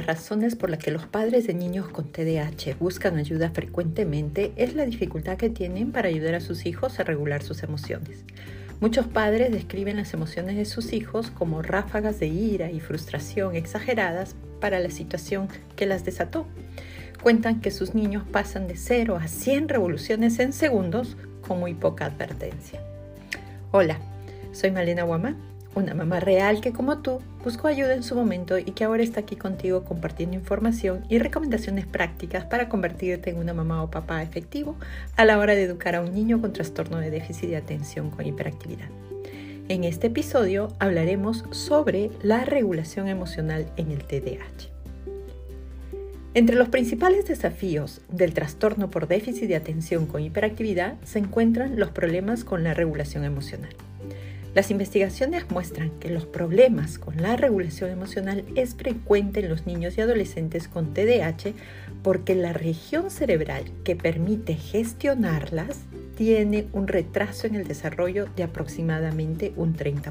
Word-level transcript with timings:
las 0.00 0.06
razones 0.06 0.56
por 0.56 0.70
las 0.70 0.78
que 0.78 0.90
los 0.90 1.04
padres 1.04 1.46
de 1.46 1.52
niños 1.52 1.88
con 1.88 2.10
TDAH 2.10 2.76
buscan 2.78 3.18
ayuda 3.18 3.50
frecuentemente 3.50 4.52
es 4.56 4.74
la 4.74 4.86
dificultad 4.86 5.36
que 5.36 5.50
tienen 5.50 5.92
para 5.92 6.08
ayudar 6.08 6.34
a 6.34 6.40
sus 6.40 6.64
hijos 6.64 6.98
a 6.98 7.04
regular 7.04 7.42
sus 7.42 7.62
emociones. 7.62 8.24
Muchos 8.80 9.06
padres 9.06 9.52
describen 9.52 9.96
las 9.96 10.14
emociones 10.14 10.56
de 10.56 10.64
sus 10.64 10.94
hijos 10.94 11.30
como 11.30 11.60
ráfagas 11.60 12.18
de 12.18 12.28
ira 12.28 12.70
y 12.70 12.80
frustración 12.80 13.54
exageradas 13.54 14.36
para 14.58 14.80
la 14.80 14.88
situación 14.88 15.48
que 15.76 15.84
las 15.84 16.02
desató. 16.04 16.46
Cuentan 17.22 17.60
que 17.60 17.70
sus 17.70 17.94
niños 17.94 18.24
pasan 18.32 18.68
de 18.68 18.76
0 18.76 19.18
a 19.20 19.28
100 19.28 19.68
revoluciones 19.68 20.38
en 20.38 20.54
segundos 20.54 21.18
con 21.46 21.60
muy 21.60 21.74
poca 21.74 22.06
advertencia. 22.06 22.80
Hola, 23.70 23.98
soy 24.52 24.70
Malena 24.70 25.02
Guamá 25.02 25.36
una 25.74 25.94
mamá 25.94 26.20
real 26.20 26.60
que 26.60 26.72
como 26.72 26.98
tú 26.98 27.20
buscó 27.44 27.68
ayuda 27.68 27.94
en 27.94 28.02
su 28.02 28.14
momento 28.14 28.58
y 28.58 28.64
que 28.64 28.84
ahora 28.84 29.02
está 29.02 29.20
aquí 29.20 29.36
contigo 29.36 29.84
compartiendo 29.84 30.36
información 30.36 31.04
y 31.08 31.18
recomendaciones 31.18 31.86
prácticas 31.86 32.44
para 32.44 32.68
convertirte 32.68 33.30
en 33.30 33.38
una 33.38 33.54
mamá 33.54 33.82
o 33.82 33.90
papá 33.90 34.22
efectivo 34.22 34.76
a 35.16 35.24
la 35.24 35.38
hora 35.38 35.54
de 35.54 35.62
educar 35.62 35.94
a 35.94 36.00
un 36.00 36.14
niño 36.14 36.40
con 36.40 36.52
trastorno 36.52 36.98
de 36.98 37.10
déficit 37.10 37.50
de 37.50 37.56
atención 37.56 38.10
con 38.10 38.26
hiperactividad. 38.26 38.88
En 39.68 39.84
este 39.84 40.08
episodio 40.08 40.68
hablaremos 40.80 41.44
sobre 41.52 42.10
la 42.22 42.44
regulación 42.44 43.06
emocional 43.06 43.70
en 43.76 43.92
el 43.92 44.04
TDAH. 44.04 44.70
Entre 46.34 46.56
los 46.56 46.68
principales 46.68 47.26
desafíos 47.26 48.00
del 48.08 48.34
trastorno 48.34 48.90
por 48.90 49.08
déficit 49.08 49.48
de 49.48 49.56
atención 49.56 50.06
con 50.06 50.22
hiperactividad 50.22 50.94
se 51.04 51.18
encuentran 51.18 51.78
los 51.78 51.90
problemas 51.90 52.44
con 52.44 52.62
la 52.62 52.74
regulación 52.74 53.24
emocional. 53.24 53.74
Las 54.54 54.72
investigaciones 54.72 55.48
muestran 55.50 55.90
que 56.00 56.10
los 56.10 56.26
problemas 56.26 56.98
con 56.98 57.22
la 57.22 57.36
regulación 57.36 57.90
emocional 57.90 58.44
es 58.56 58.74
frecuente 58.74 59.40
en 59.40 59.48
los 59.48 59.64
niños 59.64 59.96
y 59.96 60.00
adolescentes 60.00 60.66
con 60.66 60.92
TDAH 60.92 61.52
porque 62.02 62.34
la 62.34 62.52
región 62.52 63.10
cerebral 63.10 63.64
que 63.84 63.94
permite 63.94 64.54
gestionarlas 64.54 65.78
tiene 66.16 66.66
un 66.72 66.88
retraso 66.88 67.46
en 67.46 67.54
el 67.54 67.66
desarrollo 67.66 68.26
de 68.34 68.42
aproximadamente 68.42 69.52
un 69.56 69.76
30%. 69.76 70.10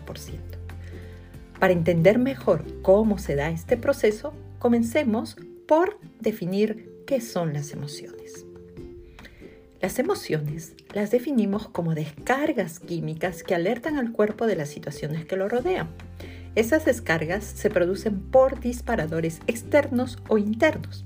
Para 1.59 1.73
entender 1.73 2.17
mejor 2.17 2.63
cómo 2.81 3.17
se 3.17 3.35
da 3.35 3.49
este 3.49 3.75
proceso, 3.75 4.33
comencemos 4.57 5.35
por 5.67 5.99
definir 6.21 7.03
qué 7.05 7.19
son 7.19 7.51
las 7.51 7.73
emociones. 7.73 8.45
Las 9.81 9.97
emociones 9.97 10.73
las 10.93 11.09
definimos 11.09 11.69
como 11.69 11.95
descargas 11.95 12.81
químicas 12.81 13.43
que 13.43 13.55
alertan 13.55 13.97
al 13.97 14.11
cuerpo 14.11 14.45
de 14.45 14.57
las 14.57 14.67
situaciones 14.67 15.25
que 15.25 15.37
lo 15.37 15.47
rodean. 15.47 15.87
Esas 16.55 16.83
descargas 16.83 17.45
se 17.45 17.69
producen 17.69 18.19
por 18.19 18.59
disparadores 18.59 19.39
externos 19.47 20.17
o 20.27 20.37
internos. 20.37 21.05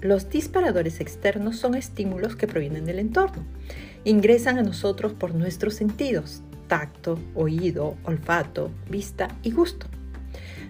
Los 0.00 0.30
disparadores 0.30 1.00
externos 1.00 1.56
son 1.58 1.74
estímulos 1.74 2.34
que 2.34 2.46
provienen 2.46 2.86
del 2.86 2.98
entorno. 2.98 3.44
Ingresan 4.04 4.58
a 4.58 4.62
nosotros 4.62 5.12
por 5.12 5.34
nuestros 5.34 5.74
sentidos, 5.74 6.42
tacto, 6.68 7.18
oído, 7.34 7.96
olfato, 8.04 8.70
vista 8.88 9.28
y 9.42 9.50
gusto. 9.50 9.86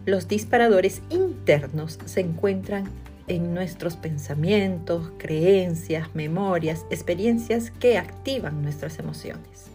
Los 0.07 0.27
disparadores 0.27 1.03
internos 1.11 2.01
se 2.05 2.21
encuentran 2.21 2.91
en 3.29 3.55
nuestros 3.55 3.97
pensamientos, 3.97 5.13
creencias, 5.19 6.15
memorias, 6.15 6.87
experiencias 6.91 7.71
que 7.71 7.99
activan 7.99 8.63
nuestras 8.63 8.99
emociones. 8.99 9.71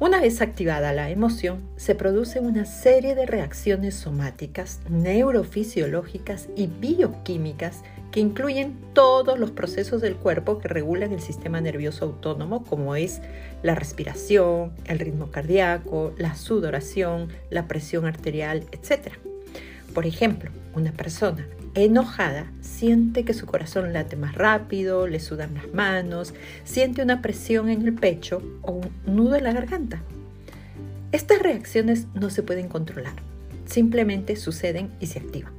Una 0.00 0.20
vez 0.20 0.40
activada 0.40 0.92
la 0.92 1.10
emoción, 1.10 1.62
se 1.76 1.94
produce 1.94 2.40
una 2.40 2.64
serie 2.64 3.14
de 3.14 3.26
reacciones 3.26 3.94
somáticas, 3.94 4.80
neurofisiológicas 4.90 6.48
y 6.56 6.66
bioquímicas 6.66 7.82
que 8.10 8.20
incluyen 8.20 8.76
todos 8.92 9.38
los 9.38 9.52
procesos 9.52 10.00
del 10.00 10.16
cuerpo 10.16 10.58
que 10.58 10.68
regulan 10.68 11.12
el 11.12 11.20
sistema 11.20 11.60
nervioso 11.60 12.04
autónomo, 12.04 12.64
como 12.64 12.96
es 12.96 13.22
la 13.62 13.74
respiración, 13.74 14.72
el 14.84 14.98
ritmo 14.98 15.30
cardíaco, 15.30 16.12
la 16.18 16.34
sudoración, 16.34 17.28
la 17.50 17.66
presión 17.66 18.04
arterial, 18.04 18.64
etc. 18.72 19.14
Por 19.94 20.06
ejemplo, 20.06 20.50
una 20.74 20.92
persona 20.92 21.46
enojada 21.74 22.50
siente 22.60 23.24
que 23.24 23.34
su 23.34 23.46
corazón 23.46 23.92
late 23.92 24.16
más 24.16 24.34
rápido, 24.34 25.06
le 25.06 25.20
sudan 25.20 25.54
las 25.54 25.72
manos, 25.72 26.34
siente 26.64 27.02
una 27.02 27.22
presión 27.22 27.68
en 27.68 27.82
el 27.82 27.94
pecho 27.94 28.42
o 28.62 28.72
un 28.72 28.90
nudo 29.06 29.36
en 29.36 29.44
la 29.44 29.52
garganta. 29.52 30.02
Estas 31.12 31.40
reacciones 31.40 32.06
no 32.14 32.30
se 32.30 32.42
pueden 32.42 32.68
controlar, 32.68 33.14
simplemente 33.66 34.36
suceden 34.36 34.90
y 35.00 35.06
se 35.06 35.20
activan. 35.20 35.52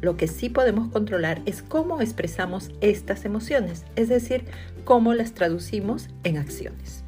Lo 0.00 0.16
que 0.16 0.28
sí 0.28 0.50
podemos 0.50 0.90
controlar 0.90 1.40
es 1.46 1.62
cómo 1.62 2.00
expresamos 2.00 2.70
estas 2.80 3.24
emociones, 3.24 3.84
es 3.96 4.08
decir, 4.08 4.44
cómo 4.84 5.14
las 5.14 5.32
traducimos 5.32 6.08
en 6.24 6.36
acciones. 6.36 7.03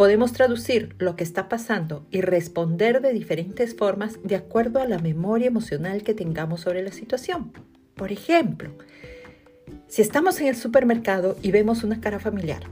Podemos 0.00 0.32
traducir 0.32 0.94
lo 0.98 1.14
que 1.14 1.24
está 1.24 1.50
pasando 1.50 2.06
y 2.10 2.22
responder 2.22 3.02
de 3.02 3.12
diferentes 3.12 3.76
formas 3.76 4.18
de 4.24 4.34
acuerdo 4.34 4.80
a 4.80 4.86
la 4.86 4.98
memoria 4.98 5.48
emocional 5.48 6.02
que 6.02 6.14
tengamos 6.14 6.62
sobre 6.62 6.82
la 6.82 6.90
situación. 6.90 7.52
Por 7.96 8.10
ejemplo, 8.10 8.70
si 9.88 10.00
estamos 10.00 10.40
en 10.40 10.46
el 10.46 10.56
supermercado 10.56 11.36
y 11.42 11.50
vemos 11.50 11.84
una 11.84 12.00
cara 12.00 12.18
familiar, 12.18 12.62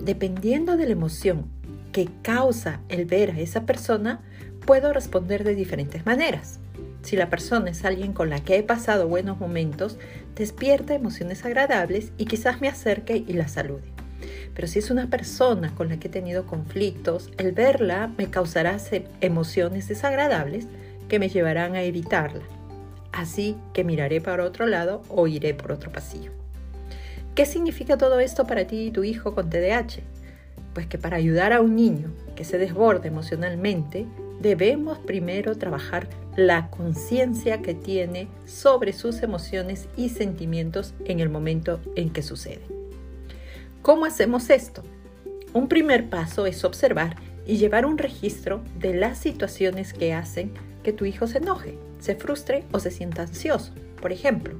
dependiendo 0.00 0.76
de 0.76 0.86
la 0.86 0.92
emoción 0.92 1.50
que 1.90 2.08
causa 2.22 2.80
el 2.88 3.04
ver 3.04 3.32
a 3.32 3.40
esa 3.40 3.66
persona, 3.66 4.22
puedo 4.64 4.92
responder 4.92 5.42
de 5.42 5.56
diferentes 5.56 6.06
maneras. 6.06 6.60
Si 7.02 7.16
la 7.16 7.30
persona 7.30 7.68
es 7.68 7.84
alguien 7.84 8.12
con 8.12 8.30
la 8.30 8.44
que 8.44 8.58
he 8.58 8.62
pasado 8.62 9.08
buenos 9.08 9.40
momentos, 9.40 9.98
despierta 10.36 10.94
emociones 10.94 11.44
agradables 11.44 12.12
y 12.16 12.26
quizás 12.26 12.60
me 12.60 12.68
acerque 12.68 13.24
y 13.26 13.32
la 13.32 13.48
salude. 13.48 13.95
Pero 14.56 14.68
si 14.68 14.78
es 14.78 14.90
una 14.90 15.08
persona 15.10 15.74
con 15.74 15.90
la 15.90 15.98
que 15.98 16.08
he 16.08 16.10
tenido 16.10 16.46
conflictos, 16.46 17.30
el 17.36 17.52
verla 17.52 18.10
me 18.16 18.30
causará 18.30 18.78
emociones 19.20 19.86
desagradables 19.86 20.66
que 21.08 21.18
me 21.18 21.28
llevarán 21.28 21.76
a 21.76 21.82
evitarla. 21.82 22.42
Así 23.12 23.56
que 23.74 23.84
miraré 23.84 24.22
para 24.22 24.44
otro 24.44 24.66
lado 24.66 25.02
o 25.08 25.26
iré 25.26 25.52
por 25.52 25.72
otro 25.72 25.92
pasillo. 25.92 26.32
¿Qué 27.34 27.44
significa 27.44 27.98
todo 27.98 28.18
esto 28.18 28.46
para 28.46 28.66
ti 28.66 28.86
y 28.86 28.90
tu 28.90 29.04
hijo 29.04 29.34
con 29.34 29.50
TDAH? 29.50 30.00
Pues 30.72 30.86
que 30.86 30.96
para 30.96 31.18
ayudar 31.18 31.52
a 31.52 31.60
un 31.60 31.76
niño 31.76 32.10
que 32.34 32.44
se 32.44 32.56
desborde 32.56 33.08
emocionalmente, 33.08 34.06
debemos 34.40 34.98
primero 34.98 35.56
trabajar 35.56 36.08
la 36.34 36.70
conciencia 36.70 37.60
que 37.60 37.74
tiene 37.74 38.28
sobre 38.46 38.94
sus 38.94 39.22
emociones 39.22 39.86
y 39.98 40.08
sentimientos 40.08 40.94
en 41.04 41.20
el 41.20 41.28
momento 41.28 41.78
en 41.94 42.08
que 42.08 42.22
sucede. 42.22 42.85
¿Cómo 43.86 44.04
hacemos 44.04 44.50
esto? 44.50 44.82
Un 45.52 45.68
primer 45.68 46.10
paso 46.10 46.46
es 46.46 46.64
observar 46.64 47.14
y 47.46 47.58
llevar 47.58 47.86
un 47.86 47.98
registro 47.98 48.60
de 48.80 48.94
las 48.94 49.16
situaciones 49.16 49.92
que 49.92 50.12
hacen 50.12 50.50
que 50.82 50.92
tu 50.92 51.04
hijo 51.04 51.28
se 51.28 51.38
enoje, 51.38 51.78
se 52.00 52.16
frustre 52.16 52.64
o 52.72 52.80
se 52.80 52.90
sienta 52.90 53.22
ansioso. 53.22 53.72
Por 54.02 54.10
ejemplo, 54.10 54.56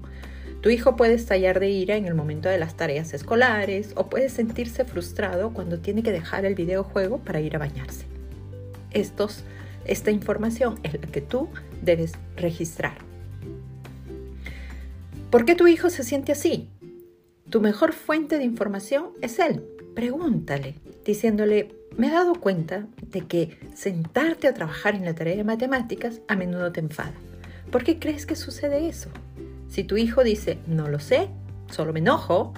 tu 0.60 0.70
hijo 0.70 0.94
puede 0.94 1.15
estallar 1.15 1.59
de 1.59 1.70
ira 1.70 1.97
en 1.97 2.04
el 2.04 2.15
momento 2.15 2.48
de 2.48 2.59
las 2.59 2.76
tareas 2.76 3.15
escolares 3.15 3.94
o 3.97 4.06
puede 4.06 4.28
sentirse 4.28 4.84
frustrado 4.84 5.53
cuando 5.53 5.81
tiene 5.81 6.04
que 6.04 6.12
dejar 6.12 6.44
el 6.44 6.54
videojuego 6.54 7.19
para 7.19 7.41
ir 7.41 7.56
a 7.56 7.59
bañarse. 7.59 8.06
Estos, 8.92 9.42
esta 9.86 10.12
información 10.12 10.78
es 10.84 10.92
la 10.92 11.09
que 11.09 11.20
tú 11.20 11.48
debes 11.82 12.12
registrar. 12.36 12.94
¿Por 15.32 15.44
qué 15.44 15.56
tu 15.56 15.66
hijo 15.66 15.91
se 15.91 16.04
siente 16.04 16.31
así? 16.31 16.70
Tu 17.51 17.61
mejor 17.61 17.93
fuente 17.93 18.39
de 18.39 18.45
información 18.45 19.11
es 19.21 19.39
él. 19.39 19.62
Pregúntale, 19.95 20.75
diciéndole, 21.05 21.75
me 21.97 22.09
he 22.09 22.11
dado 22.11 22.34
cuenta 22.34 22.87
de 23.01 23.21
que 23.21 23.59
sentarte 23.75 24.48
a 24.48 24.54
trabajar 24.54 24.97
en 24.97 25.04
la 25.04 25.15
tarea 25.15 25.37
de 25.37 25.45
matemáticas 25.45 26.21
a 26.27 26.34
menudo 26.34 26.72
te 26.72 26.81
enfada. 26.81 27.15
¿Por 27.71 27.84
qué 27.84 28.01
crees 28.01 28.27
que 28.27 28.34
sucede 28.34 28.89
eso? 28.89 29.10
Si 29.69 29.84
tu 29.84 29.97
hijo 29.97 30.25
dice, 30.25 30.59
no 30.66 30.89
lo 30.89 30.98
sé, 30.98 31.28
solo 31.71 31.93
me 31.93 32.01
enojo, 32.01 32.53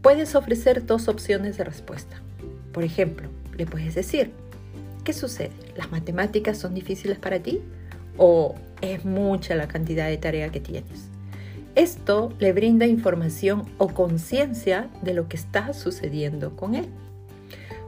puedes 0.00 0.34
ofrecer 0.34 0.86
dos 0.86 1.08
opciones 1.08 1.58
de 1.58 1.64
respuesta. 1.64 2.16
Por 2.72 2.84
ejemplo, 2.84 3.28
le 3.56 3.66
puedes 3.66 3.94
decir, 3.94 4.32
¿qué 5.04 5.12
sucede? 5.12 5.52
¿Las 5.76 5.92
matemáticas 5.92 6.56
son 6.56 6.74
difíciles 6.74 7.18
para 7.18 7.40
ti? 7.40 7.60
¿O 8.16 8.54
es 8.80 9.04
mucha 9.04 9.54
la 9.56 9.68
cantidad 9.68 10.08
de 10.08 10.16
tarea 10.16 10.50
que 10.50 10.60
tienes? 10.60 11.10
Esto 11.74 12.32
le 12.38 12.52
brinda 12.52 12.86
información 12.86 13.64
o 13.78 13.88
conciencia 13.88 14.90
de 15.02 15.14
lo 15.14 15.28
que 15.28 15.36
está 15.36 15.72
sucediendo 15.72 16.54
con 16.54 16.74
él. 16.74 16.86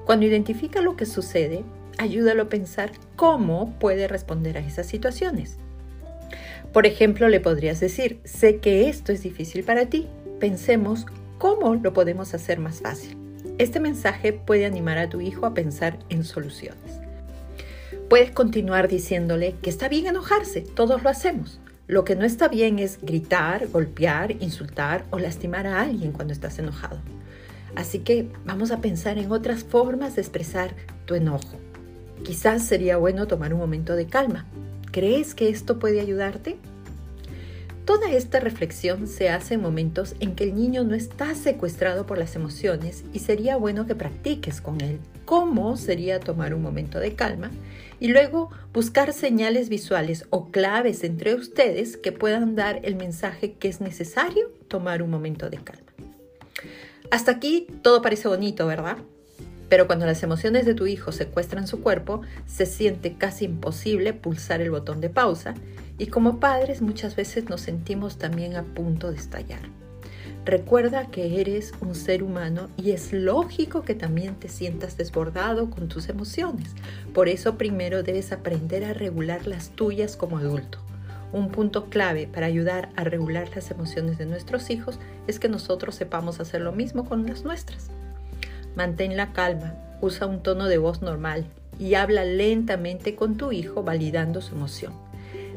Cuando 0.07 0.25
identifica 0.25 0.81
lo 0.81 0.97
que 0.97 1.05
sucede, 1.05 1.65
ayúdalo 1.99 2.45
a 2.45 2.49
pensar 2.49 2.93
cómo 3.17 3.79
puede 3.79 4.09
responder 4.09 4.57
a 4.57 4.61
esas 4.61 4.87
situaciones. 4.87 5.59
Por 6.73 6.87
ejemplo, 6.87 7.29
le 7.29 7.41
podrías 7.41 7.79
decir, 7.79 8.21
sé 8.25 8.57
que 8.57 8.89
esto 8.89 9.13
es 9.13 9.23
difícil 9.23 9.65
para 9.65 9.87
ti, 9.87 10.09
pensemos 10.41 11.07
cómo 11.39 11.75
lo 11.75 11.93
podemos 11.93 12.33
hacer 12.35 12.59
más 12.59 12.81
fácil. 12.81 13.17
Este 13.59 13.81
mensaje 13.81 14.33
puede 14.33 14.67
animar 14.67 14.99
a 14.99 15.09
tu 15.09 15.21
hijo 15.21 15.47
a 15.47 15.55
pensar 15.55 15.99
en 16.09 16.25
soluciones. 16.25 17.01
Puedes 18.09 18.31
continuar 18.31 18.89
diciéndole 18.89 19.55
que 19.63 19.71
está 19.71 19.89
bien 19.89 20.07
enojarse, 20.07 20.63
todos 20.63 21.03
lo 21.03 21.11
hacemos, 21.11 21.61
Lo 21.87 22.05
que 22.05 22.17
no 22.17 22.25
está 22.25 22.49
bien 22.49 22.79
es 22.79 22.99
gritar, 23.03 23.69
golpear, 23.69 24.33
insultar 24.43 25.05
o 25.11 25.19
lastimar 25.19 25.67
a 25.67 25.83
alguien 25.83 26.13
cuando 26.13 26.33
estás 26.33 26.59
enojado. 26.59 26.99
Así 27.77 27.99
que 27.99 28.29
vamos 28.47 28.71
a 28.71 28.81
pensar 28.81 29.19
en 29.19 29.31
otras 29.31 29.65
formas 29.65 30.17
de 30.17 30.23
expresar 30.23 30.75
tu 31.05 31.15
enojo. 31.15 31.59
Quizás 32.23 32.63
sería 32.65 32.97
bueno 32.97 33.27
tomar 33.27 33.53
un 33.53 33.61
momento 33.61 33.97
de 33.97 34.07
calma. 34.07 34.47
¿Crees 34.93 35.35
que 35.35 35.51
esto 35.51 35.79
puede 35.79 36.01
ayudarte? 36.01 36.57
Toda 37.85 38.11
esta 38.11 38.41
reflexión 38.41 39.07
se 39.07 39.29
hace 39.29 39.55
en 39.55 39.61
momentos 39.61 40.15
en 40.21 40.35
que 40.35 40.45
el 40.45 40.55
niño 40.55 40.85
no 40.85 40.95
está 40.95 41.35
secuestrado 41.35 42.07
por 42.07 42.17
las 42.17 42.35
emociones 42.35 43.05
y 43.13 43.19
sería 43.19 43.57
bueno 43.57 43.87
que 43.87 43.95
practiques 43.95 44.61
con 44.63 44.81
él 44.81 45.01
cómo 45.25 45.77
sería 45.77 46.21
tomar 46.21 46.55
un 46.55 46.63
momento 46.63 46.99
de 46.99 47.15
calma 47.15 47.51
y 48.01 48.09
luego 48.09 48.51
buscar 48.73 49.13
señales 49.13 49.69
visuales 49.69 50.27
o 50.31 50.51
claves 50.51 51.05
entre 51.05 51.35
ustedes 51.35 51.97
que 51.97 52.13
puedan 52.13 52.55
dar 52.55 52.81
el 52.85 52.97
mensaje 52.97 53.53
que 53.53 53.69
es 53.69 53.81
necesario 53.81 54.51
tomar 54.69 55.03
un 55.03 55.11
momento 55.11 55.51
de 55.51 55.59
calma. 55.59 55.93
Hasta 57.11 57.33
aquí 57.33 57.67
todo 57.83 58.03
parece 58.03 58.29
bonito, 58.29 58.67
¿verdad? 58.67 58.99
Pero 59.69 59.87
cuando 59.87 60.07
las 60.07 60.23
emociones 60.23 60.67
de 60.67 60.75
tu 60.75 60.87
hijo 60.87 61.13
secuestran 61.13 61.67
su 61.67 61.81
cuerpo, 61.81 62.21
se 62.47 62.67
siente 62.67 63.15
casi 63.15 63.47
imposible 63.47 64.13
pulsar 64.13 64.61
el 64.61 64.71
botón 64.71 65.01
de 65.01 65.11
pausa 65.11 65.55
y 65.99 66.07
como 66.07 66.41
padres 66.41 66.83
muchas 66.83 67.17
veces 67.17 67.49
nos 67.49 67.61
sentimos 67.61 68.19
también 68.19 68.57
a 68.57 68.63
punto 68.63 69.11
de 69.11 69.17
estallar. 69.17 69.63
Recuerda 70.45 71.07
que 71.07 71.41
eres 71.41 71.73
un 71.81 71.95
ser 71.95 72.23
humano 72.23 72.69
y 72.77 72.91
es 72.91 73.15
lógico 73.15 73.83
que 73.83 73.95
también 73.95 74.35
te 74.35 74.49
sientas 74.49 74.99
desbordado 74.99 75.71
con 75.71 75.89
tus 75.89 76.11
emociones. 76.11 76.73
Por 77.15 77.29
eso 77.29 77.57
primero 77.57 78.03
debes 78.03 78.31
aprender 78.31 78.85
a 78.85 78.93
regular 78.93 79.47
las 79.47 79.71
tuyas 79.71 80.17
como 80.17 80.37
adulto. 80.37 80.79
Un 81.33 81.49
punto 81.49 81.87
clave 81.87 82.27
para 82.27 82.47
ayudar 82.47 82.91
a 82.95 83.05
regular 83.05 83.49
las 83.55 83.71
emociones 83.71 84.19
de 84.19 84.27
nuestros 84.27 84.69
hijos 84.69 84.99
es 85.27 85.39
que 85.39 85.49
nosotros 85.49 85.95
sepamos 85.95 86.41
hacer 86.41 86.61
lo 86.61 86.73
mismo 86.73 87.07
con 87.07 87.27
las 87.27 87.43
nuestras. 87.43 87.89
Mantén 88.77 89.17
la 89.17 89.33
calma, 89.33 89.75
usa 90.03 90.27
un 90.27 90.43
tono 90.43 90.67
de 90.67 90.79
voz 90.79 91.01
normal 91.01 91.47
y 91.79 91.95
habla 91.95 92.25
lentamente 92.25 93.15
con 93.15 93.37
tu 93.37 93.51
hijo 93.51 93.83
validando 93.83 94.43
su 94.43 94.55
emoción. 94.55 95.04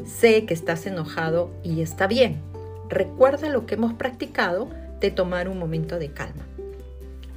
Sé 0.06 0.46
que 0.46 0.54
estás 0.54 0.86
enojado 0.86 1.52
y 1.64 1.82
está 1.82 2.08
bien, 2.08 2.42
recuerda 2.90 3.50
lo 3.50 3.66
que 3.66 3.76
hemos 3.76 3.94
practicado 3.94 4.70
de 5.00 5.12
tomar 5.12 5.50
un 5.50 5.60
momento 5.60 6.00
de 6.00 6.12
calma. 6.12 6.46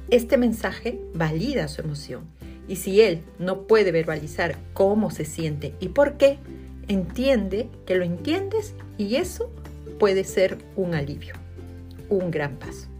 Este 0.09 0.37
mensaje 0.37 0.99
valida 1.13 1.67
su 1.67 1.81
emoción 1.81 2.25
y 2.67 2.77
si 2.77 3.01
él 3.01 3.23
no 3.39 3.67
puede 3.67 3.91
verbalizar 3.91 4.57
cómo 4.73 5.11
se 5.11 5.25
siente 5.25 5.73
y 5.79 5.89
por 5.89 6.17
qué, 6.17 6.39
entiende 6.87 7.69
que 7.85 7.95
lo 7.95 8.03
entiendes 8.03 8.75
y 8.97 9.15
eso 9.15 9.51
puede 9.99 10.23
ser 10.23 10.57
un 10.75 10.95
alivio, 10.95 11.35
un 12.09 12.31
gran 12.31 12.57
paso. 12.57 12.90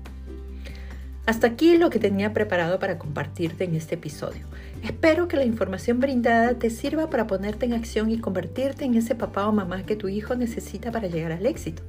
Hasta 1.25 1.47
aquí 1.47 1.77
lo 1.77 1.89
que 1.89 1.99
tenía 1.99 2.33
preparado 2.33 2.79
para 2.79 2.97
compartirte 2.97 3.63
en 3.63 3.75
este 3.75 3.95
episodio. 3.95 4.45
Espero 4.83 5.27
que 5.27 5.37
la 5.37 5.45
información 5.45 5.99
brindada 5.99 6.55
te 6.55 6.69
sirva 6.71 7.09
para 7.09 7.27
ponerte 7.27 7.65
en 7.65 7.73
acción 7.73 8.09
y 8.09 8.17
convertirte 8.17 8.85
en 8.85 8.95
ese 8.95 9.13
papá 9.13 9.47
o 9.47 9.51
mamá 9.51 9.83
que 9.85 9.95
tu 9.95 10.07
hijo 10.07 10.35
necesita 10.35 10.91
para 10.91 11.07
llegar 11.07 11.31
al 11.31 11.45
éxito. 11.45 11.83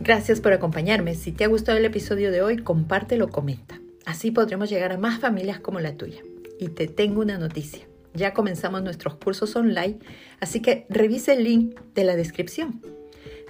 Gracias 0.00 0.40
por 0.40 0.52
acompañarme. 0.52 1.14
Si 1.14 1.32
te 1.32 1.44
ha 1.44 1.48
gustado 1.48 1.78
el 1.78 1.84
episodio 1.84 2.32
de 2.32 2.42
hoy, 2.42 2.58
compártelo, 2.58 3.28
comenta. 3.28 3.80
Así 4.04 4.30
podremos 4.32 4.68
llegar 4.68 4.92
a 4.92 4.98
más 4.98 5.20
familias 5.20 5.60
como 5.60 5.80
la 5.80 5.96
tuya. 5.96 6.20
Y 6.58 6.68
te 6.68 6.88
tengo 6.88 7.20
una 7.20 7.38
noticia. 7.38 7.86
Ya 8.12 8.32
comenzamos 8.32 8.82
nuestros 8.82 9.16
cursos 9.16 9.54
online, 9.56 9.98
así 10.40 10.60
que 10.60 10.86
revise 10.88 11.34
el 11.34 11.44
link 11.44 11.78
de 11.94 12.04
la 12.04 12.16
descripción. 12.16 12.80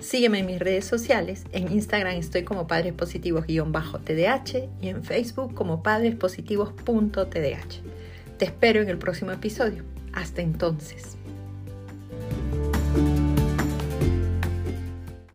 Sígueme 0.00 0.40
en 0.40 0.46
mis 0.46 0.58
redes 0.58 0.84
sociales. 0.84 1.44
En 1.52 1.72
Instagram 1.72 2.16
estoy 2.16 2.44
como 2.44 2.66
Padres 2.66 2.92
Positivos-TDH 2.92 4.68
y 4.80 4.88
en 4.88 5.02
Facebook 5.02 5.54
como 5.54 5.82
padrespositivos.tdh. 5.82 8.38
Te 8.38 8.44
espero 8.44 8.82
en 8.82 8.90
el 8.90 8.98
próximo 8.98 9.32
episodio. 9.32 9.84
Hasta 10.12 10.42
entonces. 10.42 11.15